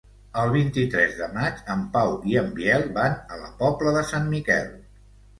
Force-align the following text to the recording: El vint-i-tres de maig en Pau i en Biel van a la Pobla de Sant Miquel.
El 0.43 0.51
vint-i-tres 0.53 1.11
de 1.17 1.25
maig 1.33 1.59
en 1.73 1.83
Pau 1.97 2.13
i 2.29 2.33
en 2.41 2.49
Biel 2.59 2.85
van 2.95 3.19
a 3.35 3.37
la 3.41 3.51
Pobla 3.61 3.93
de 3.99 4.03
Sant 4.13 4.25
Miquel. 4.33 4.73